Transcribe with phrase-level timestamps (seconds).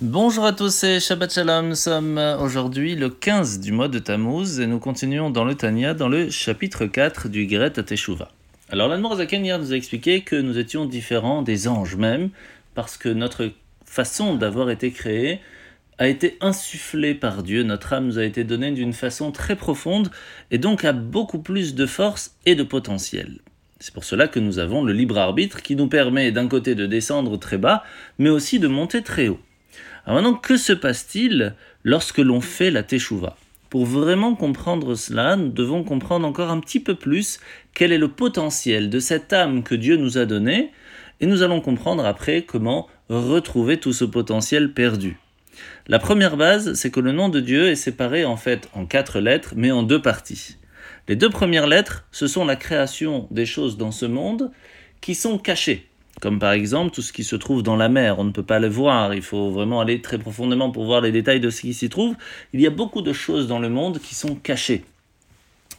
[0.00, 1.68] Bonjour à tous et Shabbat Shalom.
[1.68, 5.94] Nous sommes aujourd'hui le 15 du mois de Tammuz et nous continuons dans le Tanya
[5.94, 8.32] dans le chapitre 4 du Geret à Teshuvah.
[8.70, 12.30] Alors l'Admorazaken hier nous a expliqué que nous étions différents des anges même
[12.74, 13.52] parce que notre
[13.84, 15.38] façon d'avoir été créés
[15.98, 20.10] a été insufflée par Dieu, notre âme nous a été donnée d'une façon très profonde
[20.50, 23.38] et donc a beaucoup plus de force et de potentiel.
[23.78, 26.86] C'est pour cela que nous avons le libre arbitre qui nous permet d'un côté de
[26.86, 27.84] descendre très bas,
[28.18, 29.38] mais aussi de monter très haut.
[30.06, 33.36] Alors maintenant, que se passe-t-il lorsque l'on fait la teshuva?
[33.70, 37.40] Pour vraiment comprendre cela, nous devons comprendre encore un petit peu plus
[37.72, 40.72] quel est le potentiel de cette âme que Dieu nous a donnée,
[41.20, 45.16] et nous allons comprendre après comment retrouver tout ce potentiel perdu.
[45.86, 49.20] La première base, c'est que le nom de Dieu est séparé en fait en quatre
[49.20, 50.56] lettres, mais en deux parties.
[51.08, 54.50] Les deux premières lettres, ce sont la création des choses dans ce monde
[55.00, 55.88] qui sont cachées
[56.20, 58.60] comme par exemple tout ce qui se trouve dans la mer, on ne peut pas
[58.60, 61.74] le voir, il faut vraiment aller très profondément pour voir les détails de ce qui
[61.74, 62.14] s'y trouve.
[62.52, 64.84] Il y a beaucoup de choses dans le monde qui sont cachées.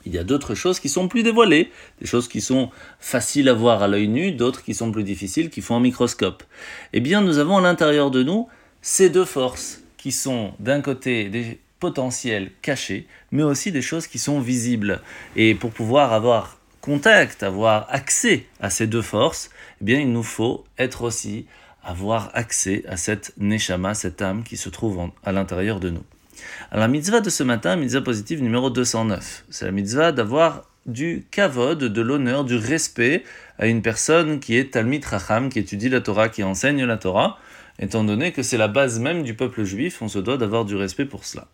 [0.06, 2.70] Il y a d'autres choses qui sont plus dévoilées, des choses qui sont
[3.00, 6.44] faciles à voir à l'œil nu, d'autres qui sont plus difficiles, qui font un microscope.
[6.94, 8.48] Eh bien, nous avons à l'intérieur de nous
[8.82, 14.20] ces deux forces qui sont d'un côté des potentiels cachés, mais aussi des choses qui
[14.20, 15.02] sont visibles.
[15.36, 19.50] Et pour pouvoir avoir contact, avoir accès à ces deux forces,
[19.82, 21.48] eh bien, il nous faut être aussi
[21.84, 26.04] avoir accès à cette neshama, cette âme qui se trouve à l'intérieur de nous.
[26.70, 31.26] Alors, la mitzvah de ce matin, mitzvah positive numéro 209, c'est la mitzvah d'avoir du
[31.32, 33.24] kavod, de l'honneur, du respect
[33.58, 37.40] à une personne qui est Talmid Racham, qui étudie la Torah, qui enseigne la Torah,
[37.80, 40.76] étant donné que c'est la base même du peuple juif, on se doit d'avoir du
[40.76, 41.48] respect pour cela.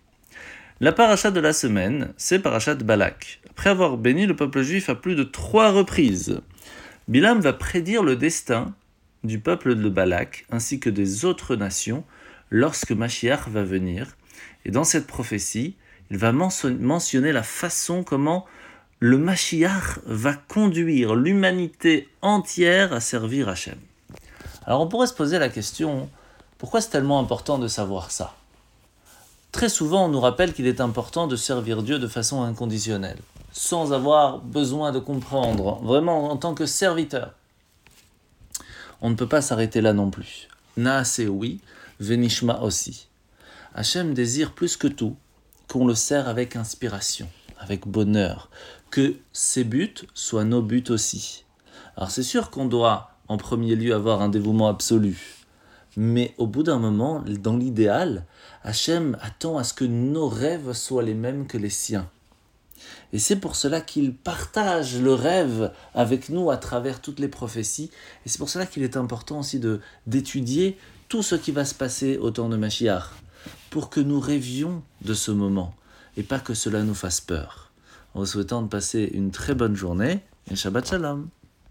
[0.82, 3.41] La paracha de la semaine, c'est parachat Balak.
[3.52, 6.42] Après avoir béni le peuple juif à plus de trois reprises,
[7.08, 8.74] Bilam va prédire le destin
[9.24, 12.04] du peuple de Balak ainsi que des autres nations
[12.50, 14.16] lorsque Mashiach va venir.
[14.66, 15.76] Et dans cette prophétie,
[16.10, 18.46] il va mentionner la façon comment
[19.00, 23.78] le Mashiach va conduire l'humanité entière à servir Hachem.
[24.66, 26.09] Alors on pourrait se poser la question,
[26.58, 28.36] pourquoi c'est tellement important de savoir ça?
[29.51, 33.19] Très souvent, on nous rappelle qu'il est important de servir Dieu de façon inconditionnelle,
[33.51, 37.34] sans avoir besoin de comprendre, vraiment en tant que serviteur.
[39.01, 40.47] On ne peut pas s'arrêter là non plus.
[40.78, 41.59] Naase oui,
[42.00, 43.07] Venishma aussi.
[43.75, 45.16] Hachem désire plus que tout
[45.68, 47.29] qu'on le sert avec inspiration,
[47.59, 48.50] avec bonheur,
[48.89, 51.45] que ses buts soient nos buts aussi.
[51.95, 55.41] Alors c'est sûr qu'on doit en premier lieu avoir un dévouement absolu,
[55.97, 58.25] mais au bout d'un moment, dans l'idéal,
[58.63, 62.09] Hachem attend à ce que nos rêves soient les mêmes que les siens.
[63.13, 67.91] Et c'est pour cela qu'il partage le rêve avec nous à travers toutes les prophéties.
[68.25, 70.78] Et c'est pour cela qu'il est important aussi de d'étudier
[71.09, 73.03] tout ce qui va se passer au temps de Mashiach,
[73.69, 75.75] pour que nous rêvions de ce moment
[76.16, 77.72] et pas que cela nous fasse peur.
[78.13, 81.30] En vous souhaitant de passer une très bonne journée et Shabbat Shalom.